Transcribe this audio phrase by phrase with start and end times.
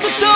[0.00, 0.27] the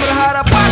[0.00, 0.71] por harapan